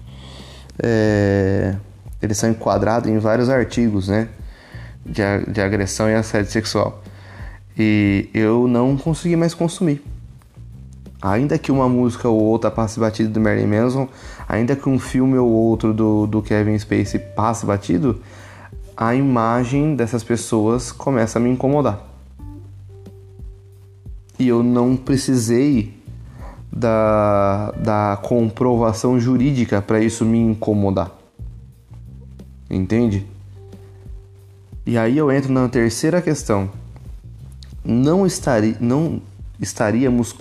é, 0.82 1.76
eles 2.22 2.38
são 2.38 2.50
enquadrados 2.50 3.08
em 3.10 3.18
vários 3.18 3.48
artigos, 3.48 4.08
né? 4.08 4.28
De, 5.04 5.22
de 5.50 5.60
agressão 5.60 6.08
e 6.08 6.14
assédio 6.14 6.50
sexual. 6.50 7.02
E 7.78 8.28
eu 8.34 8.66
não 8.68 8.96
consegui 8.96 9.36
mais 9.36 9.54
consumir. 9.54 10.02
Ainda 11.22 11.58
que 11.58 11.70
uma 11.70 11.88
música 11.88 12.28
ou 12.28 12.40
outra 12.40 12.70
passe 12.70 12.98
batido 12.98 13.30
do 13.30 13.40
Marilyn 13.40 13.66
Manson, 13.66 14.08
ainda 14.48 14.74
que 14.74 14.88
um 14.88 14.98
filme 14.98 15.36
ou 15.36 15.48
outro 15.48 15.92
do, 15.92 16.26
do 16.26 16.40
Kevin 16.40 16.78
Spacey 16.78 17.20
passe 17.20 17.66
batido, 17.66 18.20
a 18.96 19.14
imagem 19.14 19.94
dessas 19.94 20.24
pessoas 20.24 20.90
começa 20.90 21.38
a 21.38 21.42
me 21.42 21.50
incomodar. 21.50 22.06
E 24.38 24.48
eu 24.48 24.62
não 24.62 24.96
precisei 24.96 25.94
da, 26.72 27.72
da 27.72 28.18
comprovação 28.22 29.20
jurídica 29.20 29.82
para 29.82 30.00
isso 30.00 30.24
me 30.24 30.38
incomodar. 30.38 31.10
Entende? 32.70 33.26
E 34.86 34.96
aí 34.96 35.18
eu 35.18 35.30
entro 35.30 35.52
na 35.52 35.68
terceira 35.68 36.22
questão. 36.22 36.70
Não, 37.84 38.26
estaria, 38.26 38.76
não 38.80 39.20
estaríamos 39.60 40.34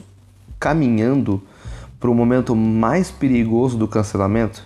caminhando 0.60 1.42
para 2.00 2.10
o 2.10 2.16
momento 2.16 2.56
mais 2.56 3.12
perigoso 3.12 3.78
do 3.78 3.88
cancelamento, 3.88 4.64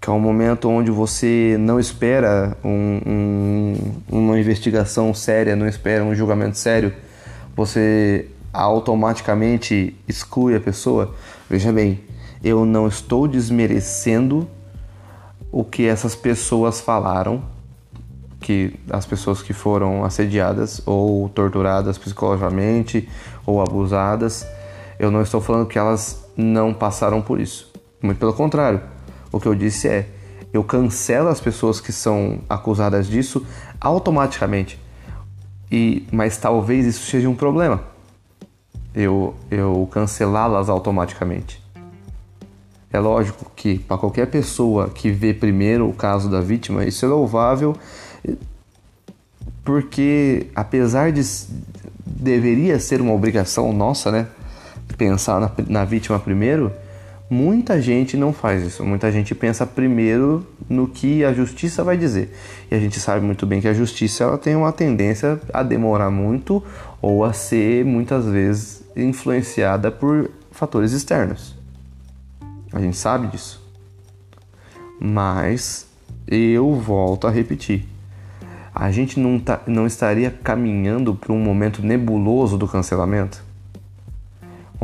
que 0.00 0.10
é 0.10 0.12
um 0.12 0.18
momento 0.18 0.68
onde 0.68 0.90
você 0.90 1.56
não 1.60 1.78
espera 1.78 2.56
um, 2.64 3.00
um, 3.06 3.76
uma 4.08 4.38
investigação 4.38 5.14
séria, 5.14 5.54
não 5.54 5.68
espera 5.68 6.04
um 6.04 6.14
julgamento 6.14 6.58
sério, 6.58 6.92
você 7.54 8.28
automaticamente 8.52 9.96
exclui 10.08 10.56
a 10.56 10.60
pessoa. 10.60 11.14
Veja 11.48 11.72
bem, 11.72 12.00
eu 12.42 12.64
não 12.64 12.88
estou 12.88 13.28
desmerecendo 13.28 14.48
o 15.52 15.62
que 15.62 15.86
essas 15.86 16.16
pessoas 16.16 16.80
falaram, 16.80 17.44
que 18.42 18.74
as 18.90 19.06
pessoas 19.06 19.40
que 19.40 19.54
foram 19.54 20.04
assediadas 20.04 20.82
ou 20.84 21.30
torturadas 21.30 21.96
psicologicamente 21.96 23.08
ou 23.46 23.62
abusadas, 23.62 24.46
eu 24.98 25.10
não 25.10 25.22
estou 25.22 25.40
falando 25.40 25.66
que 25.66 25.78
elas 25.78 26.22
não 26.36 26.74
passaram 26.74 27.22
por 27.22 27.40
isso. 27.40 27.72
Muito 28.02 28.18
pelo 28.18 28.34
contrário 28.34 28.82
o 29.32 29.40
que 29.40 29.48
eu 29.48 29.54
disse 29.54 29.88
é: 29.88 30.06
eu 30.52 30.62
cancelo 30.62 31.28
as 31.28 31.40
pessoas 31.40 31.80
que 31.80 31.90
são 31.90 32.40
acusadas 32.48 33.08
disso 33.08 33.44
automaticamente. 33.80 34.78
E, 35.70 36.06
mas 36.12 36.36
talvez 36.36 36.84
isso 36.84 37.10
seja 37.10 37.28
um 37.28 37.34
problema. 37.34 37.82
Eu, 38.94 39.34
eu 39.50 39.88
cancelá-las 39.90 40.68
automaticamente. 40.68 41.62
É 42.92 43.00
lógico 43.00 43.50
que 43.56 43.78
para 43.78 43.96
qualquer 43.96 44.26
pessoa 44.26 44.90
que 44.90 45.10
vê 45.10 45.32
primeiro 45.32 45.88
o 45.88 45.94
caso 45.94 46.28
da 46.28 46.42
vítima, 46.42 46.84
isso 46.84 47.06
é 47.06 47.08
louvável, 47.08 47.74
porque 49.64 50.46
apesar 50.54 51.12
de 51.12 51.22
deveria 52.04 52.78
ser 52.78 53.00
uma 53.00 53.12
obrigação 53.12 53.72
nossa, 53.72 54.10
né, 54.10 54.26
pensar 54.96 55.40
na, 55.40 55.50
na 55.68 55.84
vítima 55.84 56.18
primeiro, 56.18 56.72
Muita 57.32 57.80
gente 57.80 58.14
não 58.14 58.30
faz 58.30 58.62
isso. 58.62 58.84
Muita 58.84 59.10
gente 59.10 59.34
pensa 59.34 59.66
primeiro 59.66 60.46
no 60.68 60.86
que 60.86 61.24
a 61.24 61.32
justiça 61.32 61.82
vai 61.82 61.96
dizer. 61.96 62.30
E 62.70 62.74
a 62.74 62.78
gente 62.78 63.00
sabe 63.00 63.24
muito 63.24 63.46
bem 63.46 63.58
que 63.58 63.66
a 63.66 63.72
justiça 63.72 64.24
ela 64.24 64.36
tem 64.36 64.54
uma 64.54 64.70
tendência 64.70 65.40
a 65.50 65.62
demorar 65.62 66.10
muito 66.10 66.62
ou 67.00 67.24
a 67.24 67.32
ser 67.32 67.86
muitas 67.86 68.26
vezes 68.26 68.82
influenciada 68.94 69.90
por 69.90 70.30
fatores 70.50 70.92
externos. 70.92 71.56
A 72.70 72.78
gente 72.78 72.98
sabe 72.98 73.28
disso. 73.28 73.66
Mas 75.00 75.86
eu 76.28 76.74
volto 76.74 77.26
a 77.26 77.30
repetir. 77.30 77.88
A 78.74 78.90
gente 78.90 79.20
não, 79.20 79.38
tá, 79.38 79.60
não 79.66 79.86
estaria 79.86 80.30
caminhando 80.30 81.14
para 81.14 81.32
um 81.32 81.38
momento 81.38 81.82
nebuloso 81.82 82.56
do 82.56 82.66
cancelamento? 82.66 83.52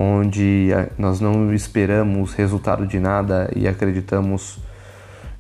onde 0.00 0.68
nós 0.97 1.18
não 1.18 1.52
esperamos 1.52 2.33
resultado 2.33 2.87
de 2.87 3.00
nada 3.00 3.50
e 3.57 3.66
acreditamos 3.66 4.61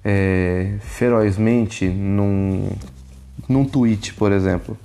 é, 0.04 0.74
ferozmente 0.80 1.88
num, 1.88 2.68
num 3.48 3.64
tweet, 3.64 4.14
por 4.14 4.32
exemplo. 4.32 4.76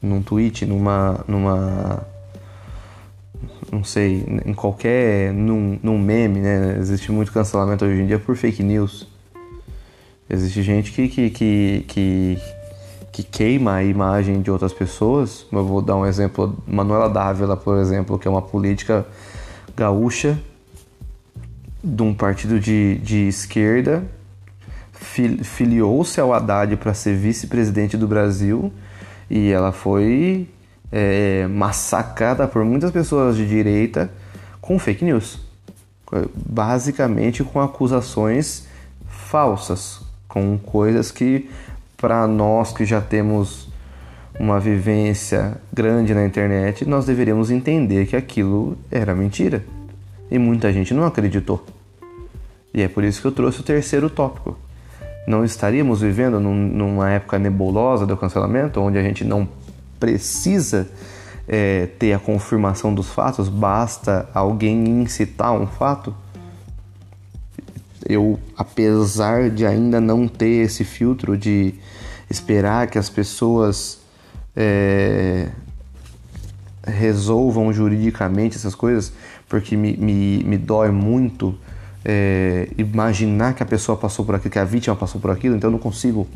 Num 0.00 0.22
tweet, 0.22 0.64
numa. 0.64 1.24
numa 1.26 2.06
não 3.72 3.82
sei, 3.82 4.24
em 4.46 4.54
qualquer. 4.54 5.32
num, 5.32 5.78
num 5.82 5.98
meme, 5.98 6.40
né? 6.40 6.76
Existe 6.78 7.10
muito 7.10 7.32
cancelamento 7.32 7.84
hoje 7.84 8.02
em 8.02 8.06
dia 8.06 8.20
por 8.20 8.36
fake 8.36 8.62
news. 8.62 9.08
Existe 10.32 10.62
gente 10.62 10.90
que, 10.90 11.08
que, 11.08 11.30
que, 11.30 11.84
que 11.86 12.38
que 13.12 13.22
queima 13.22 13.74
a 13.74 13.84
imagem 13.84 14.40
de 14.40 14.50
outras 14.50 14.72
pessoas. 14.72 15.46
Eu 15.52 15.66
vou 15.66 15.82
dar 15.82 15.96
um 15.96 16.06
exemplo, 16.06 16.56
Manuela 16.66 17.10
Dávila, 17.10 17.58
por 17.58 17.76
exemplo, 17.76 18.18
que 18.18 18.26
é 18.26 18.30
uma 18.30 18.40
política 18.40 19.06
gaúcha 19.76 20.38
de 21.84 22.02
um 22.02 22.14
partido 22.14 22.58
de, 22.58 22.96
de 22.98 23.28
esquerda, 23.28 24.02
filiou-se 25.42 26.18
ao 26.20 26.32
Haddad 26.32 26.76
para 26.76 26.94
ser 26.94 27.16
vice-presidente 27.16 27.96
do 27.96 28.06
Brasil 28.06 28.72
e 29.28 29.50
ela 29.50 29.72
foi 29.72 30.48
é, 30.90 31.46
massacrada 31.48 32.46
por 32.46 32.64
muitas 32.64 32.90
pessoas 32.90 33.36
de 33.36 33.46
direita 33.46 34.10
com 34.60 34.78
fake 34.78 35.04
news, 35.04 35.40
basicamente 36.34 37.42
com 37.42 37.60
acusações 37.60 38.66
falsas, 39.08 40.00
com 40.32 40.56
coisas 40.56 41.10
que 41.10 41.50
para 41.98 42.26
nós 42.26 42.72
que 42.72 42.86
já 42.86 43.02
temos 43.02 43.68
uma 44.40 44.58
vivência 44.58 45.58
grande 45.70 46.14
na 46.14 46.24
internet, 46.24 46.88
nós 46.88 47.04
deveríamos 47.04 47.50
entender 47.50 48.06
que 48.06 48.16
aquilo 48.16 48.76
era 48.90 49.14
mentira. 49.14 49.62
E 50.30 50.38
muita 50.38 50.72
gente 50.72 50.94
não 50.94 51.04
acreditou. 51.04 51.62
E 52.72 52.80
é 52.80 52.88
por 52.88 53.04
isso 53.04 53.20
que 53.20 53.26
eu 53.26 53.32
trouxe 53.32 53.60
o 53.60 53.62
terceiro 53.62 54.08
tópico. 54.08 54.56
Não 55.26 55.44
estaríamos 55.44 56.00
vivendo 56.00 56.40
num, 56.40 56.54
numa 56.54 57.10
época 57.10 57.38
nebulosa 57.38 58.06
do 58.06 58.16
cancelamento, 58.16 58.80
onde 58.80 58.96
a 58.96 59.02
gente 59.02 59.24
não 59.24 59.46
precisa 60.00 60.88
é, 61.46 61.86
ter 61.98 62.14
a 62.14 62.18
confirmação 62.18 62.94
dos 62.94 63.10
fatos, 63.10 63.50
basta 63.50 64.28
alguém 64.32 65.02
incitar 65.02 65.52
um 65.52 65.66
fato? 65.66 66.14
Eu, 68.08 68.38
apesar 68.56 69.50
de 69.50 69.66
ainda 69.66 70.00
não 70.00 70.26
ter 70.28 70.64
esse 70.64 70.84
filtro 70.84 71.36
de 71.36 71.74
esperar 72.28 72.86
que 72.86 72.98
as 72.98 73.08
pessoas 73.08 74.00
é, 74.56 75.48
resolvam 76.86 77.72
juridicamente 77.72 78.56
essas 78.56 78.74
coisas, 78.74 79.12
porque 79.48 79.76
me, 79.76 79.96
me, 79.96 80.42
me 80.44 80.56
dói 80.58 80.90
muito 80.90 81.56
é, 82.04 82.68
imaginar 82.76 83.54
que 83.54 83.62
a 83.62 83.66
pessoa 83.66 83.96
passou 83.96 84.24
por 84.24 84.34
aquilo, 84.34 84.50
que 84.50 84.58
a 84.58 84.64
vítima 84.64 84.96
passou 84.96 85.20
por 85.20 85.30
aquilo, 85.30 85.56
então 85.56 85.68
eu 85.68 85.72
não 85.72 85.78
consigo. 85.78 86.26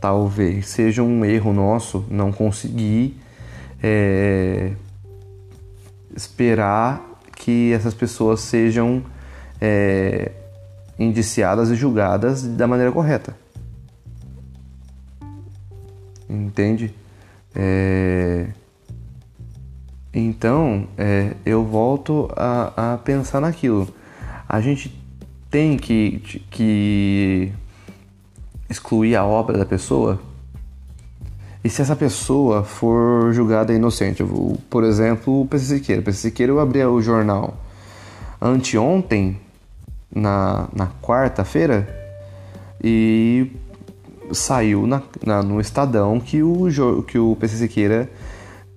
Talvez 0.00 0.66
seja 0.66 1.02
um 1.02 1.24
erro 1.24 1.52
nosso 1.52 2.04
não 2.10 2.32
conseguir 2.32 3.16
é, 3.82 4.72
esperar 6.14 7.20
que 7.36 7.72
essas 7.72 7.94
pessoas 7.94 8.40
sejam 8.40 9.02
é, 9.64 10.32
indiciadas 10.98 11.70
e 11.70 11.76
julgadas 11.76 12.42
da 12.42 12.66
maneira 12.66 12.90
correta. 12.90 13.36
Entende? 16.28 16.92
É... 17.54 18.48
Então, 20.12 20.88
é, 20.98 21.34
eu 21.46 21.64
volto 21.64 22.28
a, 22.36 22.94
a, 22.94 22.98
pensar 22.98 23.40
naquilo. 23.40 23.88
A 24.48 24.60
gente 24.60 25.00
tem 25.48 25.76
que, 25.76 26.18
que 26.50 27.52
excluir 28.68 29.14
a 29.14 29.24
obra 29.24 29.56
da 29.56 29.64
pessoa? 29.64 30.20
E 31.62 31.70
se 31.70 31.80
essa 31.80 31.94
pessoa 31.94 32.64
for 32.64 33.32
julgada 33.32 33.72
inocente? 33.72 34.24
Por 34.68 34.82
exemplo, 34.82 35.42
o 35.42 35.46
PC 35.46 35.76
Siqueira. 35.76 36.02
O 36.02 36.04
PC 36.04 36.18
Siqueira 36.18 36.50
eu 36.50 36.58
abri 36.58 36.84
o 36.84 37.00
jornal 37.00 37.56
anteontem 38.40 39.40
na, 40.14 40.68
na 40.74 40.88
quarta-feira 41.00 41.88
e 42.82 43.50
saiu 44.32 44.86
na, 44.86 45.02
na, 45.24 45.42
no 45.42 45.60
Estadão 45.60 46.18
que 46.18 46.42
o, 46.42 47.02
que 47.06 47.18
o 47.18 47.36
PC 47.36 47.56
Siqueira 47.56 48.10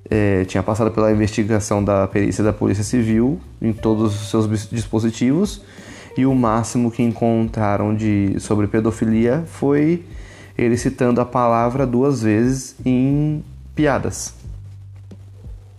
é, 0.09 0.45
tinha 0.45 0.61
passado 0.61 0.91
pela 0.91 1.11
investigação 1.11 1.83
da 1.83 2.07
perícia 2.07 2.43
da 2.43 2.53
Polícia 2.53 2.83
Civil 2.83 3.39
em 3.61 3.73
todos 3.73 4.21
os 4.21 4.29
seus 4.29 4.69
dispositivos 4.69 5.61
e 6.17 6.25
o 6.25 6.33
máximo 6.33 6.91
que 6.91 7.03
encontraram 7.03 7.95
de 7.95 8.39
sobre 8.39 8.67
pedofilia 8.67 9.43
foi 9.47 10.05
ele 10.57 10.77
citando 10.77 11.19
a 11.19 11.25
palavra 11.25 11.85
duas 11.85 12.21
vezes 12.21 12.75
em 12.85 13.43
piadas 13.75 14.33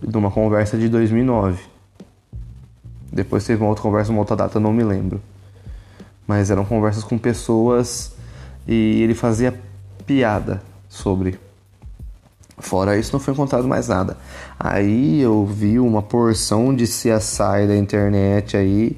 numa 0.01 0.29
conversa 0.29 0.77
de 0.77 0.87
2009. 0.89 1.59
Depois 3.11 3.43
teve 3.45 3.61
uma 3.61 3.69
outra 3.69 3.81
conversa, 3.81 4.11
uma 4.11 4.19
outra 4.19 4.35
data, 4.35 4.59
não 4.59 4.71
me 4.71 4.83
lembro. 4.83 5.19
Mas 6.27 6.51
eram 6.51 6.65
conversas 6.65 7.03
com 7.03 7.17
pessoas 7.17 8.11
e 8.67 9.01
ele 9.01 9.15
fazia 9.15 9.57
piada 10.05 10.61
sobre. 10.89 11.39
Fora 12.59 12.97
isso, 12.97 13.13
não 13.13 13.19
foi 13.19 13.33
encontrado 13.33 13.67
mais 13.67 13.87
nada. 13.87 14.17
Aí 14.59 15.21
eu 15.21 15.45
vi 15.45 15.79
uma 15.79 16.01
porção 16.01 16.75
de 16.75 16.83
CSI 16.83 17.67
da 17.67 17.77
internet 17.77 18.57
aí 18.57 18.97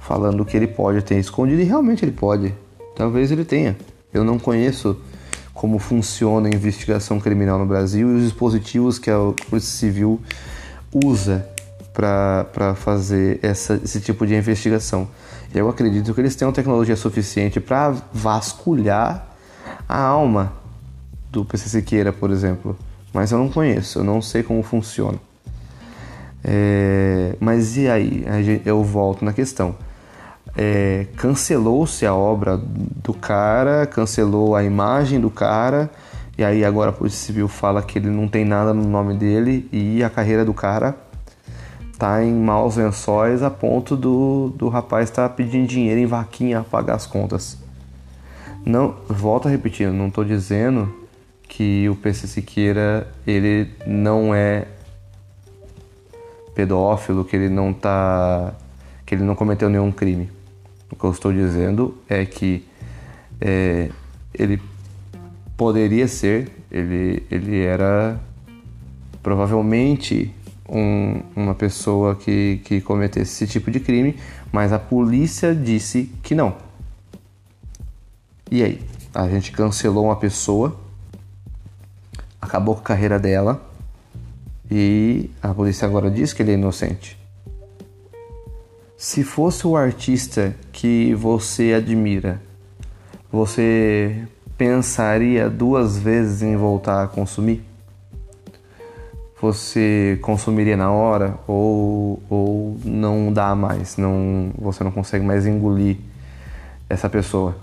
falando 0.00 0.44
que 0.44 0.56
ele 0.56 0.66
pode 0.66 1.02
ter 1.02 1.18
escondido 1.18 1.60
e 1.60 1.64
realmente 1.64 2.04
ele 2.04 2.12
pode. 2.12 2.54
Talvez 2.96 3.30
ele 3.30 3.44
tenha. 3.44 3.76
Eu 4.12 4.24
não 4.24 4.38
conheço 4.38 4.96
como 5.52 5.78
funciona 5.78 6.48
a 6.48 6.54
investigação 6.54 7.20
criminal 7.20 7.58
no 7.58 7.66
Brasil 7.66 8.10
e 8.10 8.16
os 8.16 8.22
dispositivos 8.24 8.98
que 8.98 9.10
a 9.10 9.16
Polícia 9.48 9.78
Civil 9.78 10.20
usa 10.92 11.46
para 11.92 12.74
fazer 12.74 13.38
essa, 13.42 13.80
esse 13.82 14.00
tipo 14.00 14.26
de 14.26 14.34
investigação. 14.34 15.08
Eu 15.54 15.68
acredito 15.68 16.12
que 16.12 16.20
eles 16.20 16.34
tenham 16.34 16.52
tecnologia 16.52 16.96
suficiente 16.96 17.60
para 17.60 17.94
vasculhar 18.12 19.26
a 19.88 20.00
alma 20.00 20.52
do 21.30 21.44
PC 21.44 21.68
Siqueira, 21.68 22.12
por 22.12 22.30
exemplo. 22.30 22.76
Mas 23.12 23.30
eu 23.30 23.38
não 23.38 23.48
conheço, 23.48 24.00
eu 24.00 24.04
não 24.04 24.20
sei 24.20 24.42
como 24.42 24.62
funciona. 24.62 25.18
É, 26.42 27.36
mas 27.40 27.76
e 27.76 27.88
aí? 27.88 28.24
Eu 28.64 28.82
volto 28.82 29.24
na 29.24 29.32
questão. 29.32 29.76
é, 30.56 31.06
cancelou-se 31.16 32.06
a 32.06 32.14
obra 32.14 32.56
do 32.56 33.12
cara, 33.12 33.86
cancelou 33.86 34.54
a 34.54 34.62
imagem 34.62 35.20
do 35.20 35.30
cara, 35.30 35.90
e 36.38 36.44
aí 36.44 36.64
agora 36.64 36.90
a 36.90 36.92
Polícia 36.92 37.26
Civil 37.26 37.48
fala 37.48 37.82
que 37.82 37.98
ele 37.98 38.08
não 38.08 38.28
tem 38.28 38.44
nada 38.44 38.72
no 38.72 38.84
nome 38.84 39.14
dele 39.14 39.68
e 39.72 40.02
a 40.02 40.10
carreira 40.10 40.44
do 40.44 40.54
cara 40.54 40.96
tá 41.98 42.22
em 42.22 42.32
maus 42.32 42.76
lençóis 42.76 43.42
a 43.42 43.50
ponto 43.50 43.96
do, 43.96 44.52
do 44.56 44.68
rapaz 44.68 45.08
estar 45.08 45.28
tá 45.28 45.34
pedindo 45.34 45.66
dinheiro 45.66 46.00
em 46.00 46.06
vaquinha 46.06 46.60
a 46.60 46.64
pagar 46.64 46.94
as 46.94 47.06
contas. 47.06 47.58
Não, 48.64 48.96
volto 49.08 49.46
a 49.46 49.50
repetir, 49.50 49.90
não 49.92 50.08
estou 50.08 50.24
dizendo 50.24 50.92
que 51.48 51.88
o 51.88 51.94
PC 51.94 52.26
Siqueira 52.26 53.06
ele 53.26 53.70
não 53.86 54.34
é 54.34 54.66
pedófilo, 56.54 57.24
que 57.24 57.36
ele 57.36 57.48
não 57.48 57.72
tá 57.72 58.54
que 59.04 59.14
ele 59.14 59.22
não 59.22 59.34
cometeu 59.34 59.68
nenhum 59.68 59.92
crime. 59.92 60.30
O 60.90 60.96
que 60.96 61.04
eu 61.04 61.10
estou 61.10 61.32
dizendo 61.32 61.96
é 62.08 62.24
que 62.24 62.66
é, 63.40 63.90
ele 64.32 64.60
poderia 65.56 66.08
ser, 66.08 66.50
ele, 66.70 67.22
ele 67.30 67.60
era 67.62 68.18
provavelmente 69.22 70.34
um, 70.74 71.22
uma 71.36 71.54
pessoa 71.54 72.16
que, 72.16 72.60
que 72.64 72.80
cometesse 72.80 73.44
esse 73.44 73.52
tipo 73.52 73.70
de 73.70 73.80
crime, 73.80 74.16
mas 74.52 74.72
a 74.72 74.78
polícia 74.78 75.54
disse 75.54 76.10
que 76.22 76.34
não. 76.34 76.56
E 78.50 78.62
aí? 78.62 78.82
A 79.14 79.28
gente 79.28 79.52
cancelou 79.52 80.06
uma 80.06 80.16
pessoa, 80.16 80.76
acabou 82.40 82.74
com 82.74 82.80
a 82.80 82.84
carreira 82.84 83.18
dela 83.18 83.64
e 84.68 85.30
a 85.40 85.54
polícia 85.54 85.86
agora 85.86 86.10
diz 86.10 86.32
que 86.32 86.42
ele 86.42 86.50
é 86.50 86.54
inocente. 86.54 87.16
Se 88.96 89.22
fosse 89.22 89.66
o 89.66 89.76
artista 89.76 90.56
que 90.72 91.14
você 91.14 91.74
admira, 91.74 92.42
você 93.30 94.26
pensaria 94.56 95.48
duas 95.48 95.98
vezes 95.98 96.42
em 96.42 96.56
voltar 96.56 97.04
a 97.04 97.08
consumir? 97.08 97.64
Você 99.44 100.18
consumiria 100.22 100.74
na 100.74 100.90
hora 100.90 101.38
ou, 101.46 102.18
ou 102.30 102.78
não 102.82 103.30
dá 103.30 103.54
mais, 103.54 103.98
não, 103.98 104.50
você 104.58 104.82
não 104.82 104.90
consegue 104.90 105.22
mais 105.22 105.46
engolir 105.46 105.98
essa 106.88 107.10
pessoa? 107.10 107.54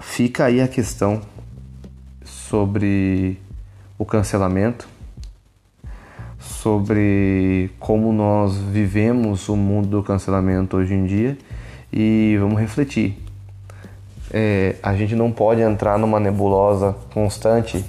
Fica 0.00 0.44
aí 0.44 0.60
a 0.60 0.68
questão 0.68 1.22
sobre 2.26 3.40
o 3.98 4.04
cancelamento, 4.04 4.86
sobre 6.38 7.70
como 7.80 8.12
nós 8.12 8.54
vivemos 8.58 9.48
o 9.48 9.56
mundo 9.56 9.88
do 9.88 10.02
cancelamento 10.02 10.76
hoje 10.76 10.92
em 10.92 11.06
dia 11.06 11.38
e 11.90 12.36
vamos 12.38 12.60
refletir. 12.60 13.16
É, 14.30 14.76
a 14.82 14.94
gente 14.94 15.16
não 15.16 15.32
pode 15.32 15.62
entrar 15.62 15.98
numa 15.98 16.20
nebulosa 16.20 16.94
constante 17.14 17.82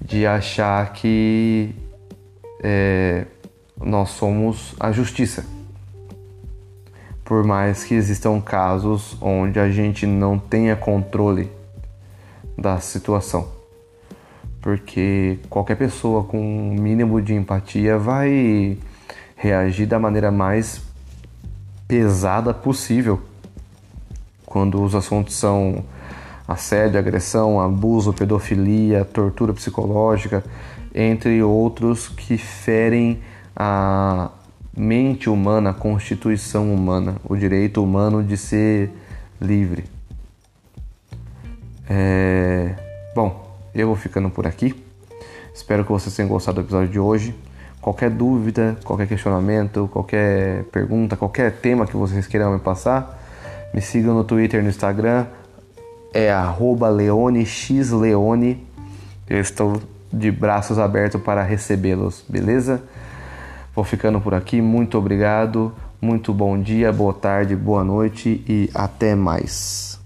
de 0.00 0.26
achar 0.26 0.92
que 0.92 1.74
é, 2.62 3.26
nós 3.80 4.10
somos 4.10 4.74
a 4.78 4.92
justiça. 4.92 5.44
Por 7.24 7.44
mais 7.44 7.84
que 7.84 7.94
existam 7.94 8.40
casos 8.40 9.16
onde 9.20 9.60
a 9.60 9.70
gente 9.70 10.06
não 10.06 10.38
tenha 10.38 10.74
controle 10.74 11.50
da 12.56 12.80
situação 12.80 13.58
porque 14.60 15.38
qualquer 15.48 15.76
pessoa 15.76 16.24
com 16.24 16.38
um 16.38 16.74
mínimo 16.74 17.22
de 17.22 17.34
empatia 17.34 17.96
vai 17.96 18.76
reagir 19.36 19.86
da 19.86 19.98
maneira 19.98 20.30
mais 20.30 20.82
pesada 21.86 22.52
possível 22.52 23.20
quando 24.44 24.82
os 24.82 24.94
assuntos 24.94 25.34
são 25.36 25.84
assédio, 26.48 26.98
agressão, 26.98 27.60
abuso, 27.60 28.14
pedofilia, 28.14 29.04
tortura 29.04 29.52
psicológica, 29.52 30.42
entre 30.94 31.42
outros 31.42 32.08
que 32.08 32.38
ferem 32.38 33.20
a 33.54 34.30
mente 34.74 35.28
humana, 35.28 35.70
a 35.70 35.74
constituição 35.74 36.72
humana, 36.72 37.16
o 37.28 37.36
direito 37.36 37.84
humano 37.84 38.24
de 38.24 38.38
ser 38.38 38.90
livre. 39.38 39.84
É... 41.86 42.74
Bom, 43.14 43.46
eu 43.74 43.86
vou 43.88 43.96
ficando 43.96 44.30
por 44.30 44.46
aqui. 44.46 44.74
Espero 45.54 45.84
que 45.84 45.90
vocês 45.90 46.14
tenham 46.14 46.28
gostado 46.28 46.62
do 46.62 46.64
episódio 46.64 46.88
de 46.88 46.98
hoje. 46.98 47.34
Qualquer 47.80 48.10
dúvida, 48.10 48.76
qualquer 48.84 49.06
questionamento, 49.06 49.88
qualquer 49.92 50.64
pergunta, 50.64 51.16
qualquer 51.16 51.52
tema 51.60 51.86
que 51.86 51.96
vocês 51.96 52.26
queiram 52.26 52.52
me 52.52 52.58
passar, 52.58 53.18
me 53.74 53.80
sigam 53.80 54.14
no 54.14 54.24
Twitter 54.24 54.62
no 54.62 54.68
Instagram. 54.68 55.26
É 56.12 56.32
leonexleone. 56.88 58.66
Eu 59.28 59.40
estou 59.40 59.80
de 60.12 60.30
braços 60.30 60.78
abertos 60.78 61.20
para 61.20 61.42
recebê-los, 61.42 62.24
beleza? 62.28 62.82
Vou 63.74 63.84
ficando 63.84 64.20
por 64.20 64.34
aqui. 64.34 64.60
Muito 64.60 64.96
obrigado. 64.96 65.72
Muito 66.00 66.32
bom 66.32 66.60
dia, 66.60 66.92
boa 66.92 67.12
tarde, 67.12 67.56
boa 67.56 67.82
noite 67.82 68.42
e 68.48 68.70
até 68.72 69.16
mais. 69.16 69.97